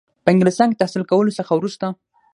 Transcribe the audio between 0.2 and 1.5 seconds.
په انګلستان کې تحصیل کولو